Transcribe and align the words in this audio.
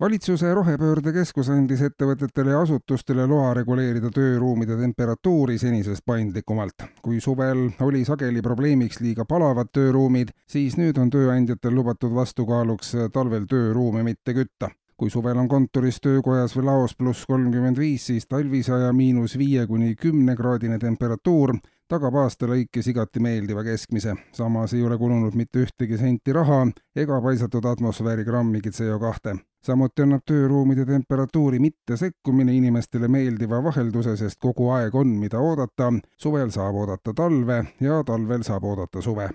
valitsuse 0.00 0.50
rohepöördekeskus 0.54 1.48
andis 1.54 1.82
ettevõtetele 1.86 2.54
ja 2.54 2.60
asutustele 2.64 3.26
loa 3.30 3.52
reguleerida 3.54 4.10
tööruumide 4.14 4.76
temperatuuri 4.80 5.58
senisest 5.58 6.02
paindlikumalt. 6.06 6.86
kui 7.02 7.20
suvel 7.20 7.68
oli 7.80 8.04
sageli 8.04 8.42
probleemiks 8.42 9.00
liiga 9.00 9.24
palavad 9.24 9.70
tööruumid, 9.72 10.32
siis 10.46 10.76
nüüd 10.76 10.98
on 10.98 11.10
tööandjatel 11.10 11.74
lubatud 11.74 12.14
vastukaaluks 12.14 12.94
talvel 13.12 13.46
tööruume 13.46 14.02
mitte 14.02 14.34
kütta 14.34 14.70
kui 14.96 15.10
suvel 15.10 15.38
on 15.38 15.48
kontoris, 15.48 15.98
töökojas 16.00 16.52
või 16.56 16.64
laos 16.68 16.94
pluss 16.94 17.26
kolmkümmend 17.26 17.78
viis, 17.78 18.06
siis 18.06 18.28
talvise 18.30 18.72
aja 18.76 18.92
miinus 18.92 19.34
viie 19.38 19.66
kuni 19.66 19.96
kümne 19.98 20.36
kraadine 20.38 20.78
temperatuur 20.78 21.56
tagab 21.88 22.16
aasta 22.16 22.48
lõikes 22.48 22.88
igati 22.90 23.20
meeldiva 23.20 23.64
keskmise. 23.64 24.14
samas 24.32 24.74
ei 24.74 24.82
ole 24.82 24.98
kulunud 24.98 25.34
mitte 25.34 25.64
ühtegi 25.64 25.98
senti 25.98 26.32
raha 26.32 26.66
ega 26.96 27.20
paisatud 27.20 27.64
atmosfääri 27.64 28.24
grammigi 28.24 28.70
CO2. 28.70 29.36
samuti 29.62 30.02
annab 30.02 30.24
tööruumide 30.30 30.86
temperatuuri 30.88 31.58
mittesekkumine 31.58 32.56
inimestele 32.56 33.08
meeldiva 33.08 33.62
vahelduse, 33.64 34.16
sest 34.16 34.40
kogu 34.40 34.70
aeg 34.70 34.94
on, 34.94 35.08
mida 35.08 35.38
oodata. 35.38 35.92
suvel 36.16 36.50
saab 36.50 36.74
oodata 36.74 37.14
talve 37.14 37.64
ja 37.80 38.02
talvel 38.04 38.42
saab 38.42 38.64
oodata 38.64 39.02
suve 39.02 39.30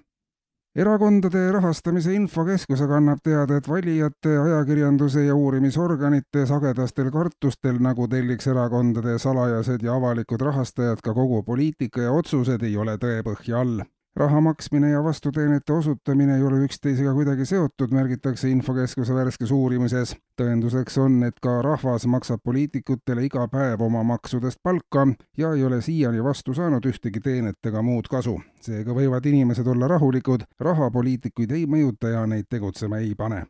erakondade 0.75 1.52
rahastamise 1.52 2.14
infokeskus 2.14 2.81
aga 2.86 2.98
annab 3.00 3.22
teada, 3.23 3.58
et 3.58 3.67
valijate, 3.67 4.36
ajakirjanduse 4.38 5.25
ja 5.25 5.36
uurimisorganite 5.36 6.45
sagedastel 6.45 7.12
kartustel, 7.12 7.80
nagu 7.81 8.08
telliks 8.08 8.48
erakondade 8.48 9.17
salajased 9.20 9.84
ja 9.84 9.95
avalikud 9.95 10.42
rahastajad 10.42 11.02
ka 11.03 11.14
kogu 11.14 11.44
poliitika 11.44 12.02
ja 12.08 12.12
otsused, 12.12 12.64
ei 12.64 12.78
ole 12.78 12.97
tõepõhja 13.02 13.64
all 13.64 13.81
raha 14.15 14.41
maksmine 14.41 14.89
ja 14.89 15.03
vastuteenete 15.03 15.73
osutamine 15.73 16.35
ei 16.35 16.43
ole 16.43 16.63
üksteisega 16.65 17.13
kuidagi 17.13 17.45
seotud, 17.45 17.91
märgitakse 17.91 18.49
infokeskuse 18.49 19.16
värskes 19.16 19.51
uurimuses. 19.51 20.16
tõenduseks 20.41 20.97
on, 21.03 21.23
et 21.23 21.39
ka 21.41 21.61
rahvas 21.61 22.05
maksab 22.07 22.39
poliitikutele 22.43 23.25
iga 23.25 23.47
päev 23.47 23.81
oma 23.81 24.03
maksudest 24.03 24.59
palka 24.63 25.07
ja 25.38 25.53
ei 25.53 25.63
ole 25.63 25.81
siiani 25.81 26.23
vastu 26.23 26.53
saanud 26.53 26.85
ühtegi 26.85 27.19
teenet 27.19 27.66
ega 27.66 27.81
muud 27.81 28.07
kasu. 28.07 28.39
seega 28.61 28.93
võivad 28.93 29.25
inimesed 29.25 29.67
olla 29.67 29.88
rahulikud, 29.88 30.44
raha 30.59 30.91
poliitikuid 30.91 31.51
ei 31.51 31.66
mõjuta 31.66 32.16
ja 32.16 32.25
neid 32.27 32.45
tegutsema 32.49 32.97
ei 32.97 33.16
pane 33.16 33.45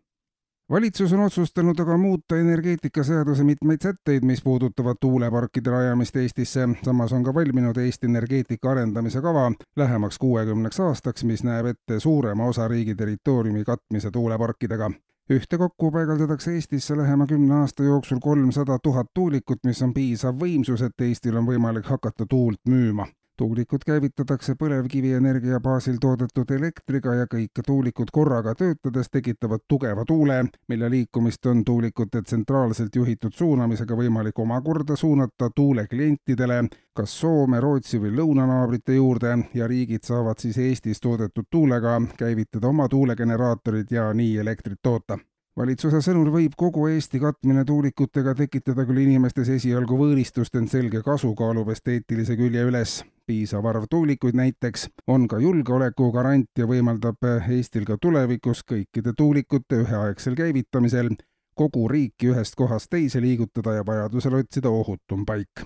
valitsus 0.70 1.14
on 1.14 1.20
otsustanud 1.20 1.80
aga 1.80 1.98
muuta 1.98 2.38
energeetikaseaduse 2.38 3.44
mitmeid 3.44 3.82
sätteid, 3.84 4.26
mis 4.26 4.42
puudutavad 4.44 4.96
tuuleparkide 5.02 5.70
rajamist 5.70 6.16
Eestisse. 6.16 6.70
samas 6.84 7.14
on 7.14 7.24
ka 7.24 7.34
valminud 7.34 7.78
Eesti 7.78 8.08
energeetika 8.08 8.72
arendamise 8.72 9.22
kava 9.22 9.52
lähemaks 9.76 10.20
kuuekümneks 10.20 10.80
aastaks, 10.80 11.24
mis 11.24 11.44
näeb 11.44 11.66
ette 11.66 12.00
suurema 12.00 12.46
osa 12.46 12.68
riigi 12.68 12.96
territooriumi 12.96 13.64
katmise 13.64 14.12
tuuleparkidega 14.12 14.92
ühtekokku 15.30 15.92
paigaldatakse 15.92 16.54
Eestisse 16.54 16.98
lähema 16.98 17.28
kümne 17.28 17.54
aasta 17.54 17.84
jooksul 17.84 18.20
kolmsada 18.22 18.80
tuhat 18.84 19.08
tuulikut, 19.14 19.60
mis 19.64 19.82
on 19.82 19.94
piisav 19.94 20.36
võimsus, 20.36 20.82
et 20.86 21.02
Eestil 21.02 21.38
on 21.38 21.46
võimalik 21.46 21.86
hakata 21.86 22.26
tuult 22.26 22.62
müüma 22.70 23.08
tuulikud 23.40 23.86
käivitatakse 23.86 24.54
põlevkivienergia 24.60 25.60
baasil 25.64 25.96
toodetud 26.02 26.50
elektriga 26.52 27.14
ja 27.22 27.28
kõik 27.32 27.62
tuulikud 27.66 28.12
korraga 28.12 28.52
töötades 28.60 29.08
tekitavad 29.14 29.64
tugeva 29.68 30.04
tuule, 30.08 30.42
mille 30.68 30.90
liikumist 30.92 31.46
on 31.46 31.64
tuulikute 31.66 32.22
tsentraalselt 32.22 33.00
juhitud 33.00 33.38
suunamisega 33.38 33.96
võimalik 33.96 34.44
omakorda 34.44 35.00
suunata 35.00 35.50
tuule 35.56 35.88
klientidele 35.88 36.60
kas 37.00 37.16
Soome, 37.22 37.64
Rootsi 37.64 38.02
või 38.04 38.12
lõunanaabrite 38.18 39.00
juurde 39.00 39.38
ja 39.56 39.72
riigid 39.72 40.04
saavad 40.04 40.44
siis 40.44 40.58
Eestis 40.60 41.00
toodetud 41.00 41.48
tuulega 41.50 41.96
käivitada 42.20 42.68
oma 42.68 42.90
tuulegeneraatorid 42.92 43.92
ja 43.96 44.12
nii 44.14 44.38
elektrit 44.44 44.84
toota 44.84 45.20
valitsuse 45.60 46.00
sõnul 46.04 46.30
võib 46.32 46.56
kogu 46.60 46.88
Eesti 46.88 47.20
katmine 47.20 47.66
tuulikutega 47.68 48.36
tekitada 48.38 48.86
küll 48.88 49.04
inimestes 49.04 49.50
esialgu 49.58 49.98
võõristust, 50.00 50.56
ent 50.56 50.72
selge 50.72 51.02
kasu 51.04 51.34
kaalub 51.36 51.72
esteetilise 51.74 52.38
külje 52.40 52.64
üles. 52.70 53.00
Piisav 53.30 53.66
arv 53.70 53.86
tuulikuid 53.90 54.34
näiteks 54.34 54.88
on 55.08 55.28
ka 55.30 55.38
julgeoleku 55.40 56.12
garant 56.12 56.50
ja 56.58 56.66
võimaldab 56.66 57.26
Eestil 57.30 57.86
ka 57.86 58.00
tulevikus 58.02 58.64
kõikide 58.66 59.14
tuulikute 59.18 59.84
üheaegsel 59.84 60.38
käivitamisel 60.40 61.12
kogu 61.60 61.88
riiki 61.92 62.32
ühest 62.32 62.58
kohast 62.58 62.90
teise 62.90 63.22
liigutada 63.22 63.76
ja 63.78 63.84
vajadusel 63.86 64.40
otsida 64.40 64.72
ohutum 64.74 65.26
paik. 65.30 65.62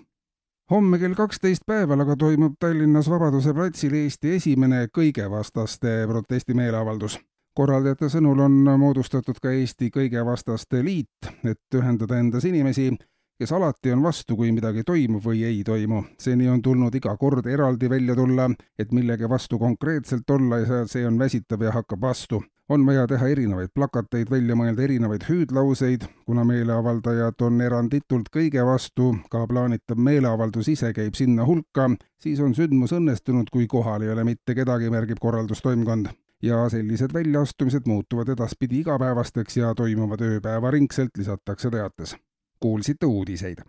Homme 0.71 0.99
kell 0.99 1.15
kaksteist 1.15 1.63
päeval 1.67 2.03
aga 2.03 2.17
toimub 2.19 2.57
Tallinnas 2.59 3.07
Vabaduse 3.11 3.53
platsil 3.53 3.95
Eesti 4.01 4.35
esimene 4.39 4.87
kõigevastaste 4.97 6.01
protestimeeleavaldus. 6.09 7.19
Korraldajate 7.53 8.09
sõnul 8.09 8.41
on 8.43 8.59
moodustatud 8.81 9.39
ka 9.39 9.53
Eesti 9.53 9.91
kõige 9.93 10.25
vastaste 10.25 10.83
liit, 10.83 11.31
et 11.45 11.77
ühendada 11.79 12.19
endas 12.19 12.47
inimesi, 12.49 12.89
kes 13.39 13.51
alati 13.51 13.91
on 13.91 14.03
vastu, 14.03 14.35
kui 14.35 14.51
midagi 14.51 14.83
toimub 14.85 15.23
või 15.25 15.43
ei 15.43 15.63
toimu. 15.63 16.03
seni 16.19 16.47
on 16.49 16.61
tulnud 16.61 16.95
iga 16.95 17.15
kord 17.17 17.45
eraldi 17.45 17.89
välja 17.89 18.15
tulla, 18.15 18.49
et 18.79 18.91
millegi 18.91 19.29
vastu 19.29 19.59
konkreetselt 19.59 20.29
olla 20.29 20.59
ja 20.59 20.85
see 20.87 21.07
on 21.07 21.19
väsitav 21.19 21.61
ja 21.61 21.71
hakkab 21.71 22.01
vastu. 22.01 22.43
on 22.69 22.85
vaja 22.85 23.07
teha 23.07 23.27
erinevaid 23.27 23.69
plakateid, 23.75 24.29
välja 24.31 24.55
mõelda 24.55 24.81
erinevaid 24.81 25.25
hüüdlauseid, 25.29 26.05
kuna 26.25 26.45
meeleavaldajad 26.47 27.41
on 27.41 27.61
eranditult 27.61 28.29
kõige 28.33 28.65
vastu, 28.65 29.15
ka 29.29 29.47
plaanitav 29.47 29.97
meeleavaldus 29.97 30.67
ise 30.67 30.93
käib 30.93 31.15
sinna 31.15 31.45
hulka, 31.45 31.89
siis 32.19 32.39
on 32.39 32.55
sündmus 32.55 32.95
õnnestunud, 32.95 33.51
kui 33.51 33.67
kohal 33.67 34.01
ei 34.01 34.09
ole 34.09 34.23
mitte 34.23 34.55
kedagi, 34.55 34.89
märgib 34.89 35.19
korraldustoimkond 35.19 36.07
ja 36.43 36.69
sellised 36.69 37.13
väljaastumised 37.13 37.81
muutuvad 37.85 38.29
edaspidi 38.29 38.79
igapäevasteks 38.79 39.57
ja 39.57 39.75
toimuvad 39.75 40.21
ööpäevaringselt, 40.21 41.17
lisatakse 41.17 41.71
teates. 41.71 42.15
Kuulsite 42.63 43.05
uudiseid 43.05 43.59